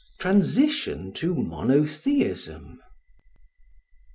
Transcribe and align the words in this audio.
Transition 0.17 1.13
to 1.13 1.35
Monotheism. 1.35 2.81